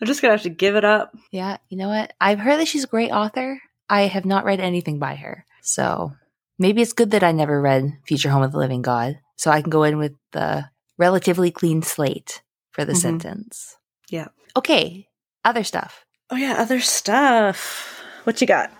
[0.00, 1.14] I'm just gonna have to give it up.
[1.32, 2.12] Yeah, you know what?
[2.20, 3.60] I've heard that she's a great author.
[3.88, 5.44] I have not read anything by her.
[5.62, 6.12] So
[6.58, 9.18] maybe it's good that I never read Future Home of the Living God.
[9.36, 10.66] So I can go in with the
[10.98, 12.96] relatively clean slate for the Mhm.
[13.00, 13.76] sentence.
[14.10, 14.28] Yeah.
[14.56, 15.08] Okay,
[15.44, 16.04] other stuff.
[16.30, 18.02] Oh yeah, other stuff.
[18.24, 18.70] What you got?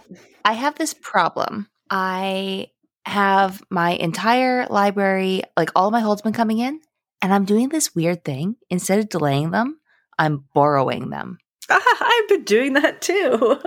[0.44, 1.68] I have this problem.
[1.90, 2.68] I
[3.08, 6.80] have my entire library, like all my holds been coming in,
[7.22, 8.56] and I'm doing this weird thing.
[8.70, 9.80] Instead of delaying them,
[10.18, 11.38] I'm borrowing them.
[11.70, 13.58] I've been doing that too.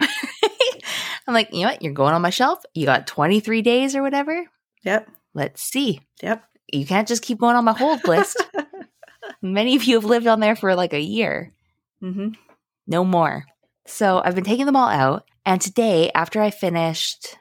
[1.26, 1.82] I'm like, you know what?
[1.82, 2.62] You're going on my shelf.
[2.74, 4.46] You got 23 days or whatever.
[4.82, 5.08] yep.
[5.34, 6.00] Let's see.
[6.22, 6.44] Yep.
[6.72, 8.42] You can't just keep going on my hold list.
[9.42, 11.52] Many of you have lived on there for like a year.
[12.02, 12.30] Mm-hmm.
[12.86, 13.44] No more.
[13.86, 15.24] So I've been taking them all out.
[15.44, 17.36] And today, after I finished,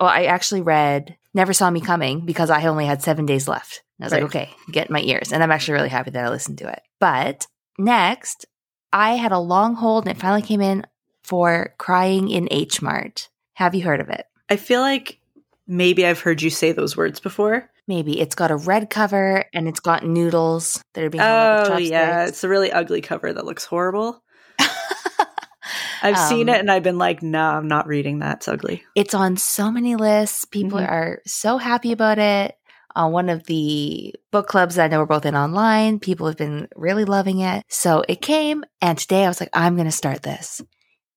[0.00, 3.82] well, I actually read Never Saw Me Coming because I only had seven days left.
[4.00, 4.22] I was Right.
[4.22, 5.32] like, okay, get in my ears.
[5.32, 6.82] And I'm actually really happy that I listened to it.
[7.00, 7.46] But
[7.78, 8.46] next,
[8.92, 10.84] I had a long hold and it finally came in
[11.22, 13.28] for Crying in H Mart.
[13.54, 14.26] Have you heard of it?
[14.50, 15.18] I feel like
[15.66, 17.70] maybe I've heard you say those words before.
[17.86, 18.18] Maybe.
[18.20, 22.42] It's got a red cover and it's got noodles that are being Oh yeah, it's
[22.42, 24.22] a really ugly cover that looks horrible.
[26.02, 28.36] I've seen Um, it and I've been like, no, I'm not reading that.
[28.38, 28.82] It's ugly.
[28.94, 30.44] It's on so many lists.
[30.44, 30.88] People Mhm.
[30.88, 32.56] are so happy about it.
[32.96, 36.36] On one of the book clubs that I know we're both in online, people have
[36.36, 37.64] been really loving it.
[37.68, 40.62] So it came, and today I was like, I'm going to start this.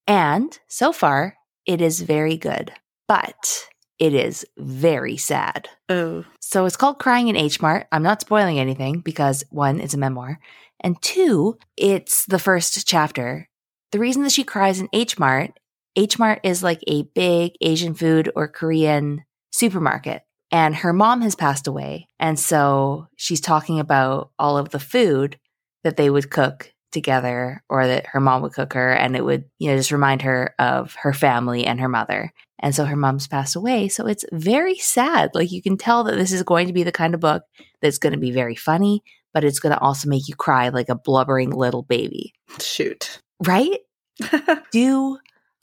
[0.06, 2.72] And so far, it is very good,
[3.06, 5.68] but it is very sad.
[5.88, 7.86] Oh, So it's called Crying in H Mart.
[7.92, 10.40] I'm not spoiling anything because one, it's a memoir,
[10.80, 13.48] and two, it's the first chapter.
[13.90, 15.58] The reason that she cries in H Mart,
[15.96, 20.22] H Mart is like a big Asian food or Korean supermarket.
[20.50, 22.08] And her mom has passed away.
[22.18, 25.38] And so she's talking about all of the food
[25.84, 28.92] that they would cook together or that her mom would cook her.
[28.92, 32.32] And it would, you know, just remind her of her family and her mother.
[32.60, 33.88] And so her mom's passed away.
[33.88, 35.30] So it's very sad.
[35.34, 37.42] Like you can tell that this is going to be the kind of book
[37.82, 39.02] that's going to be very funny,
[39.34, 42.32] but it's going to also make you cry like a blubbering little baby.
[42.58, 43.20] shoot.
[43.44, 43.80] Right?
[44.72, 45.18] Do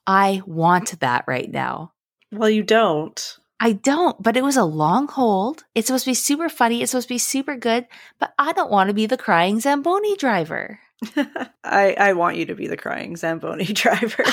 [0.07, 1.91] I want that right now?
[2.31, 3.37] well, you don't.
[3.61, 5.63] I don't, but it was a long hold.
[5.73, 6.81] It's supposed to be super funny.
[6.81, 7.87] It's supposed to be super good,
[8.19, 10.79] but I don't want to be the crying Zamboni driver.
[11.63, 14.23] I I want you to be the crying Zamboni driver.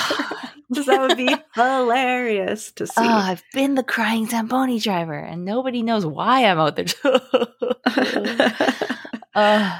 [0.73, 2.93] 'Cause that would be hilarious to see.
[2.97, 6.85] Oh, I've been the crying Zamboni driver, and nobody knows why I'm out there.
[9.35, 9.79] Uh,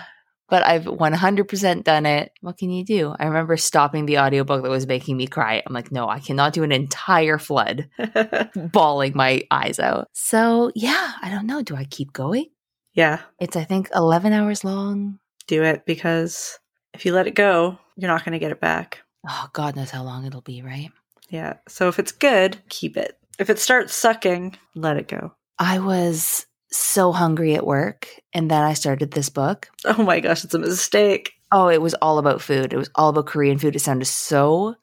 [0.53, 2.31] but I've 100% done it.
[2.41, 3.15] What can you do?
[3.17, 5.63] I remember stopping the audiobook that was making me cry.
[5.65, 7.89] I'm like, no, I cannot do an entire flood,
[8.55, 10.09] bawling my eyes out.
[10.13, 11.63] So, yeah, I don't know.
[11.63, 12.45] Do I keep going?
[12.93, 15.17] yeah, It's, I think, 11 hours long.
[15.47, 16.59] do it because
[16.93, 18.99] if you let it go, you're not going to get it back.
[19.27, 20.91] Oh, God knows how long it'll be, right?
[21.29, 21.55] Yeah.
[21.67, 23.17] So if it's good, keep it.
[23.39, 25.33] If it starts sucking, let it go.
[25.57, 29.69] I was so hungry at work, and then I started this book.
[29.85, 31.33] Oh my gosh, it's a mistake.
[31.51, 32.73] Oh, it was all about food.
[32.73, 33.75] It was all about Korean food.
[33.75, 34.75] It sounded so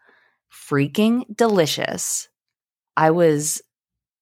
[0.53, 2.29] freaking delicious.
[2.96, 3.61] I was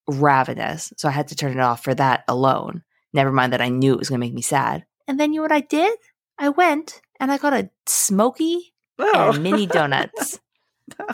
[0.07, 2.83] ravenous, so I had to turn it off for that alone.
[3.12, 4.85] Never mind that I knew it was going to make me sad.
[5.07, 5.96] And then you know what I did?
[6.38, 10.40] I went and I got a smoky Oh, and mini donuts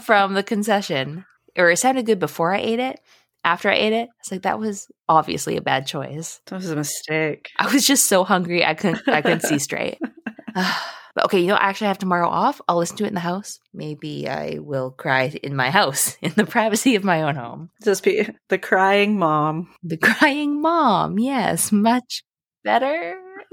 [0.02, 1.24] from the concession.
[1.56, 3.00] Or it sounded good before I ate it.
[3.44, 6.40] After I ate it, it's like that was obviously a bad choice.
[6.46, 7.50] that was a mistake.
[7.58, 9.98] I was just so hungry I couldn't I couldn't see straight.
[10.54, 12.60] but okay, you know, I actually have tomorrow off.
[12.68, 13.60] I'll listen to it in the house.
[13.72, 17.70] Maybe I will cry in my house in the privacy of my own home.
[17.82, 19.68] Just be the crying mom.
[19.82, 22.24] The crying mom, yes, much
[22.64, 23.16] better.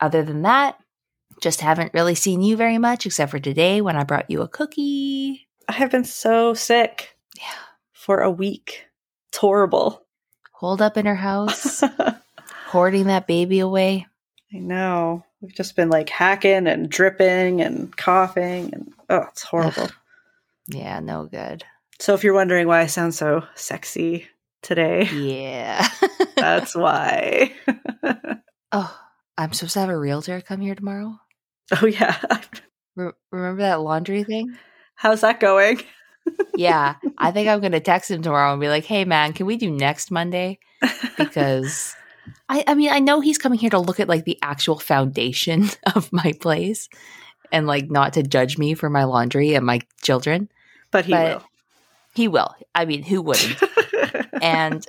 [0.00, 0.78] Other than that,
[1.42, 4.48] just haven't really seen you very much except for today when I brought you a
[4.48, 5.48] cookie.
[5.68, 7.67] I have been so sick Yeah.
[8.08, 8.86] For a week.
[9.28, 10.02] It's horrible.
[10.52, 11.84] Holed up in her house,
[12.68, 14.06] hoarding that baby away.
[14.50, 15.26] I know.
[15.42, 19.90] We've just been like hacking and dripping and coughing and oh, it's horrible.
[20.68, 21.64] Yeah, no good.
[22.00, 24.26] so if you're wondering why I sound so sexy
[24.62, 25.86] today, Yeah.
[26.36, 27.52] that's why.
[28.72, 28.98] oh,
[29.36, 31.14] I'm supposed to have a realtor come here tomorrow.
[31.82, 32.16] oh yeah.
[32.96, 34.56] Re- remember that laundry thing?
[34.94, 35.82] How's that going?
[36.56, 39.46] Yeah, I think I'm going to text him tomorrow and be like, "Hey, man, can
[39.46, 40.58] we do next Monday?"
[41.16, 41.94] Because
[42.48, 45.68] I, I mean, I know he's coming here to look at like the actual foundation
[45.94, 46.88] of my place
[47.52, 50.48] and like not to judge me for my laundry and my children.
[50.90, 51.44] but he but-
[52.14, 52.54] He will.
[52.74, 53.62] I mean, who wouldn't?
[54.42, 54.84] and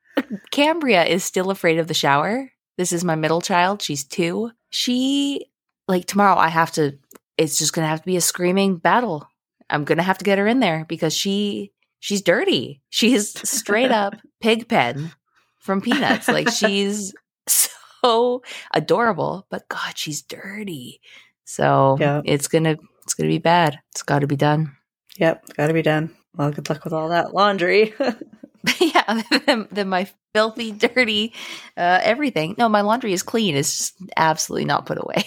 [0.50, 2.50] Cambria is still afraid of the shower.
[2.76, 3.80] This is my middle child.
[3.82, 4.50] She's two.
[4.70, 5.46] She,
[5.88, 6.98] like, tomorrow I have to,
[7.38, 9.28] it's just going to have to be a screaming battle.
[9.70, 12.82] I'm going to have to get her in there because she, she's dirty.
[12.90, 15.12] She's straight up pig pen
[15.60, 16.28] from Peanuts.
[16.28, 17.12] Like, she's
[17.48, 21.00] so adorable, but God, she's dirty.
[21.44, 22.22] So Yeah.
[22.24, 23.78] it's going to, it's to be bad.
[23.92, 24.76] It's got to be done.
[25.18, 26.14] yep, gotta be done.
[26.36, 27.94] Well, good luck with all that laundry.
[28.80, 31.32] yeah, then, than my filthy, dirty,
[31.76, 32.54] uh, everything.
[32.58, 33.56] No, my laundry is clean.
[33.56, 35.24] It's just absolutely not put away.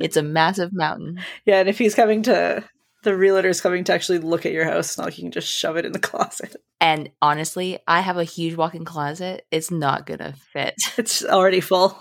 [0.00, 1.20] it's a massive mountain.
[1.44, 2.64] yeah, and if he's coming to
[3.04, 5.48] the realtor is coming to actually look at your house, not like you can just
[5.48, 6.56] shove it in the closet.
[6.80, 9.46] And honestly, I have a huge walk-in closet.
[9.50, 10.74] It's not gonna fit.
[10.98, 11.96] It's already full.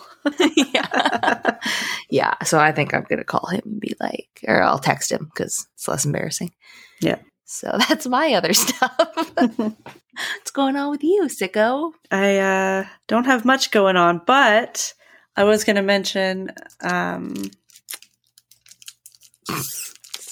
[0.74, 1.58] yeah.
[2.10, 2.34] yeah.
[2.44, 5.26] So I think I'm going to call him and be like, or I'll text him
[5.26, 6.54] because it's less embarrassing.
[7.02, 7.18] Yeah.
[7.46, 8.92] So that's my other stuff.
[9.36, 11.92] What's going on with you, sicko?
[12.12, 14.94] I uh, don't have much going on, but
[15.36, 16.52] I was going to mention.
[16.82, 17.52] Um,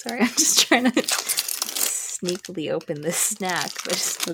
[0.06, 4.28] Sorry, I'm just trying to sneakily open this snack, but just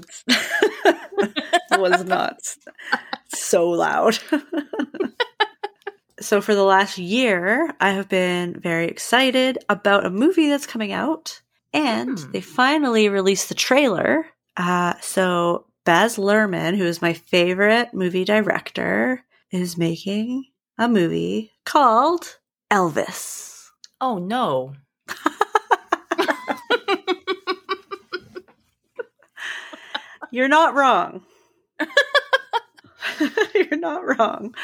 [1.78, 2.38] was not
[3.28, 4.18] so loud.
[6.20, 10.92] so, for the last year, I have been very excited about a movie that's coming
[10.92, 11.40] out,
[11.72, 12.32] and Hmm.
[12.32, 14.26] they finally released the trailer.
[14.56, 20.44] Uh, so, Baz Luhrmann, who is my favorite movie director, is making
[20.78, 22.38] a movie called
[22.70, 23.68] Elvis.
[24.00, 24.74] oh no.
[30.30, 31.22] You're not wrong.
[33.54, 34.54] You're not wrong.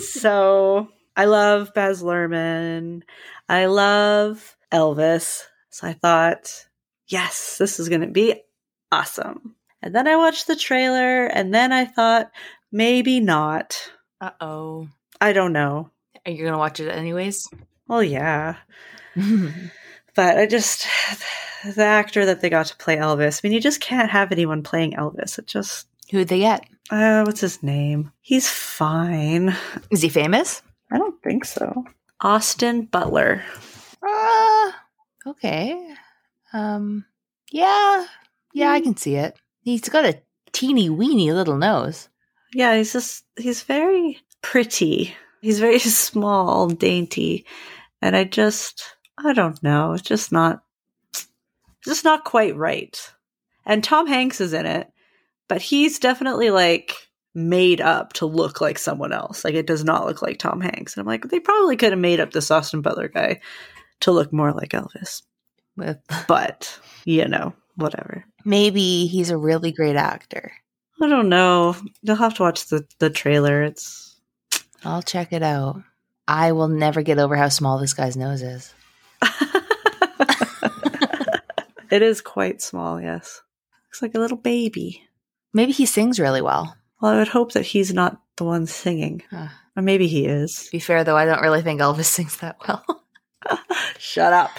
[0.00, 3.02] so I love Baz Luhrmann.
[3.48, 5.42] I love Elvis.
[5.70, 6.66] So I thought,
[7.08, 8.42] yes, this is going to be
[8.90, 9.54] awesome.
[9.82, 12.30] And then I watched the trailer, and then I thought,
[12.72, 13.92] maybe not.
[14.20, 14.88] Uh oh.
[15.20, 15.90] I don't know.
[16.24, 17.48] Are you going to watch it anyways?
[17.88, 18.56] Well, yeah.
[20.16, 20.86] But I just,
[21.64, 24.62] the actor that they got to play Elvis, I mean, you just can't have anyone
[24.62, 25.38] playing Elvis.
[25.38, 26.64] It just, Who'd they get?
[26.90, 28.12] uh, what's his name?
[28.22, 29.54] He's fine.
[29.90, 30.62] Is he famous?
[30.90, 31.84] I don't think so.
[32.20, 33.42] Austin Butler.
[34.02, 34.72] Uh,
[35.26, 35.94] okay.
[36.52, 37.04] Um,
[37.50, 38.06] yeah.
[38.54, 39.36] Yeah, I can see it.
[39.60, 42.08] He's got a teeny weeny little nose.
[42.54, 45.14] Yeah, he's just, he's very pretty.
[45.42, 47.44] He's very small, dainty.
[48.00, 49.92] And I just, I don't know.
[49.92, 50.62] It's just not,
[51.12, 51.26] it's
[51.84, 52.98] just not quite right.
[53.64, 54.90] And Tom Hanks is in it,
[55.48, 56.94] but he's definitely like
[57.34, 59.44] made up to look like someone else.
[59.44, 60.94] Like it does not look like Tom Hanks.
[60.96, 63.40] And I'm like, they probably could have made up this Austin Butler guy
[64.00, 65.22] to look more like Elvis.
[65.76, 65.98] With
[66.28, 68.24] But, you know, whatever.
[68.44, 70.52] maybe he's a really great actor.
[71.00, 71.76] I don't know.
[72.02, 73.62] You'll have to watch the, the trailer.
[73.62, 74.18] It's
[74.84, 75.82] I'll check it out.
[76.26, 78.72] I will never get over how small this guy's nose is.
[81.90, 83.42] It is quite small, yes.
[83.86, 85.02] Looks like a little baby.
[85.52, 86.76] Maybe he sings really well.
[87.00, 89.22] Well, I would hope that he's not the one singing.
[89.30, 89.48] Huh.
[89.76, 90.64] Or maybe he is.
[90.66, 92.84] To be fair, though, I don't really think Elvis sings that well.
[93.98, 94.50] Shut up.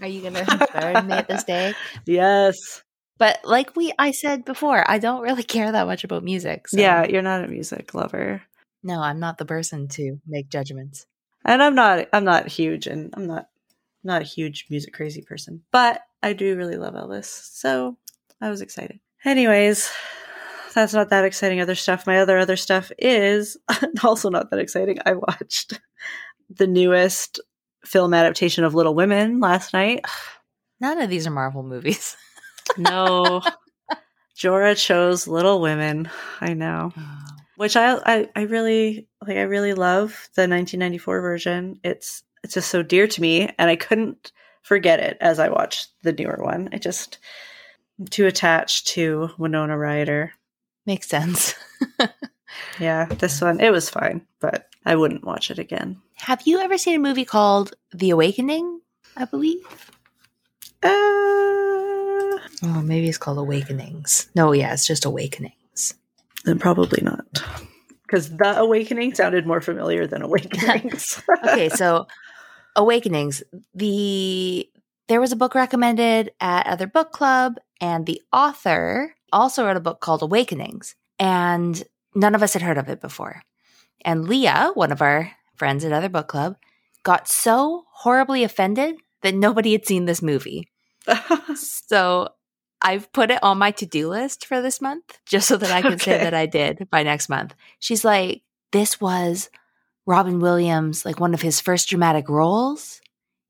[0.00, 1.74] Are you gonna burn me at this day?
[2.04, 2.82] Yes.
[3.18, 6.68] But like we, I said before, I don't really care that much about music.
[6.68, 6.78] So.
[6.78, 8.42] Yeah, you're not a music lover.
[8.82, 11.06] no, I'm not the person to make judgments.
[11.44, 13.46] And I'm not I'm not huge and I'm not
[14.04, 15.62] not a huge music crazy person.
[15.72, 17.26] But I do really love Elvis.
[17.26, 17.96] So
[18.40, 19.00] I was excited.
[19.24, 19.90] Anyways,
[20.74, 22.06] that's not that exciting other stuff.
[22.06, 23.56] My other other stuff is
[24.04, 24.98] also not that exciting.
[25.06, 25.80] I watched
[26.50, 27.40] the newest
[27.84, 30.04] film adaptation of Little Women last night.
[30.80, 32.16] None of these are Marvel movies.
[32.76, 33.42] No.
[34.36, 36.10] Jorah chose Little Women.
[36.40, 36.92] I know.
[37.56, 41.80] Which I, I I really like I really love the 1994 version.
[41.84, 44.32] It's it's just so dear to me and I couldn't
[44.66, 46.68] forget it as I watch the newer one.
[46.72, 47.18] I just
[47.98, 50.32] I'm too attached to Winona Ryder.
[50.84, 51.54] Makes sense.
[52.80, 56.00] Yeah, this one it was fine, but I wouldn't watch it again.
[56.14, 58.80] Have you ever seen a movie called The Awakening?
[59.16, 59.90] I believe.
[60.82, 60.88] Uh
[62.62, 64.30] Oh, maybe it's called Awakenings.
[64.34, 65.94] No, yeah, it's just Awakenings.
[66.44, 67.26] then probably not.
[68.06, 71.20] Because the awakening sounded more familiar than awakenings.
[71.44, 72.06] okay, so
[72.76, 73.42] Awakenings.
[73.74, 74.68] The
[75.08, 79.80] there was a book recommended at other book club, and the author also wrote a
[79.80, 81.82] book called Awakenings, and
[82.14, 83.42] none of us had heard of it before.
[84.04, 86.56] And Leah, one of our friends at other book club,
[87.02, 90.68] got so horribly offended that nobody had seen this movie.
[91.88, 92.30] So
[92.82, 95.82] I've put it on my to do list for this month just so that I
[95.82, 97.54] can say that I did by next month.
[97.78, 99.48] She's like, this was
[100.06, 103.00] Robin Williams, like one of his first dramatic roles.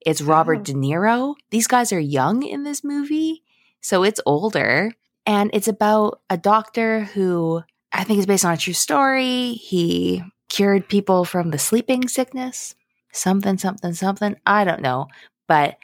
[0.05, 0.63] It's Robert Oh.
[0.63, 1.35] De Niro.
[1.51, 3.43] These guys are young in this movie,
[3.81, 4.93] so it's older.
[5.27, 9.53] And it's about a doctor who I think is based on a true story.
[9.55, 12.75] He cured people from the sleeping sickness,
[13.13, 14.37] something, something, something.
[14.47, 15.09] I don't know.
[15.49, 15.77] But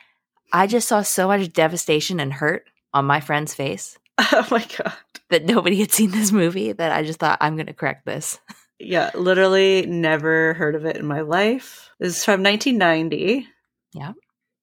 [0.52, 2.64] I just saw so much devastation and hurt
[2.94, 4.92] on my friend's face oh my god.
[5.30, 8.38] that nobody had seen this movie that I just thought I'm going to correct this.
[8.84, 11.90] Yeah, literally never heard of it in my life.
[11.98, 13.46] This is from 1990.
[13.94, 14.12] Yeah.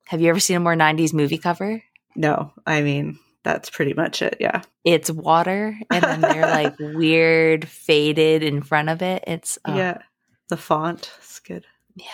[0.07, 1.83] Have you ever seen a more 90s movie cover?
[2.15, 4.37] No, I mean, that's pretty much it.
[4.39, 4.61] Yeah.
[4.83, 9.23] It's water and then they're like weird faded in front of it.
[9.27, 9.97] It's uh, Yeah.
[10.49, 11.65] The font is good.
[11.95, 12.05] Yeah.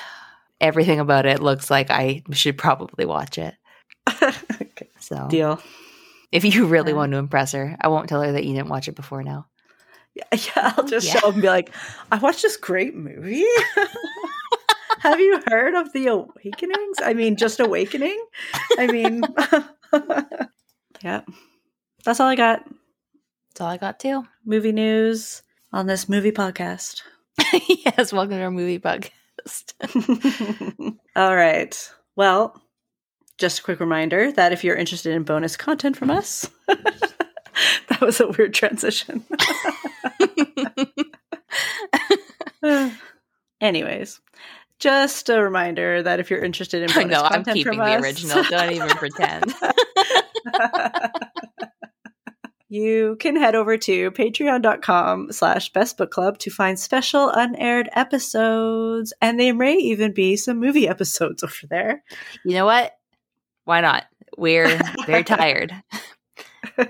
[0.62, 3.56] Everything about it looks like I should probably watch it.
[4.22, 4.90] okay.
[5.00, 5.62] So, Deal.
[6.32, 6.98] if you really Yeah.
[6.98, 9.48] want to impress her, I won't tell her that you didn't watch it before now.
[10.32, 11.20] Yeah, I'll oh, just Yeah.
[11.20, 11.72] show up and be like,
[12.12, 13.46] I watched this great movie.
[15.00, 16.98] Have you heard of the Awakenings?
[17.04, 18.18] I mean, just Awakening?
[18.78, 19.24] I mean,
[21.04, 21.22] yeah.
[22.04, 22.64] That's all I got.
[23.50, 24.26] That's all I got too.
[24.46, 27.02] Movie news on this movie podcast.
[27.68, 29.74] yes, welcome to our movie podcast.
[31.16, 31.92] all right.
[32.16, 32.62] Well,
[33.38, 36.50] just a quick reminder that if you're interested in bonus content from us,
[37.90, 39.24] that was a weird transition.
[43.62, 44.20] Anyways,
[44.80, 48.04] just a reminder that if you're interested in I bonus know, I'm keeping the us,
[48.04, 48.44] original.
[48.44, 49.54] Don't even pretend.
[52.68, 59.14] you can head over to patreon.com slash best book club to find special unaired episodes
[59.22, 62.04] and there may even be some movie episodes over there
[62.44, 62.92] You know what?
[63.64, 64.06] Why not?
[64.38, 65.72] We're very tired.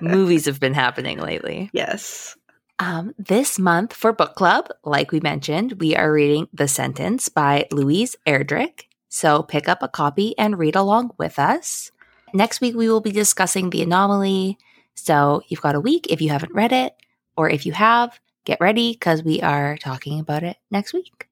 [0.02, 1.70] Movies have been happening lately.
[1.74, 2.36] yes
[2.80, 7.68] Um, this month for book club, like we mentioned, we are reading The Sentence by
[7.72, 8.84] Louise Erdrich.
[9.08, 11.92] So pick up a copy and read along with us.
[12.34, 14.58] Next week, we will be discussing The Anomaly.
[14.94, 16.94] So you've got a week if you haven't read it,
[17.38, 21.30] or if you have, get ready because we are talking about it next week.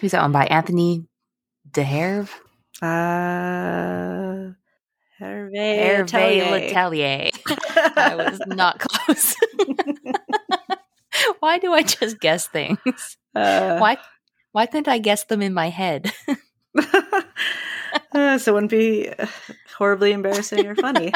[0.00, 1.06] Who's that one by Anthony
[1.70, 2.28] DeHerve?
[2.82, 4.52] uh
[5.24, 7.30] Hervé Hervé Atelier.
[7.30, 7.30] Letelier.
[7.96, 9.34] I was not close.
[11.40, 13.16] Why do I just guess things?
[13.34, 13.96] Uh, Why
[14.52, 16.12] why couldn't I guess them in my head?
[16.78, 19.10] uh, so it wouldn't be
[19.76, 21.12] horribly embarrassing or funny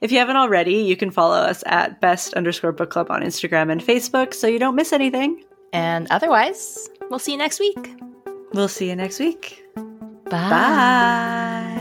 [0.00, 3.70] If you haven't already, you can follow us at best underscore book club on Instagram
[3.72, 5.42] and Facebook so you don't miss anything.
[5.72, 7.96] and otherwise, we'll see you next week.
[8.52, 9.64] We'll see you next week.
[10.30, 10.48] Bye.
[10.48, 11.80] Bye.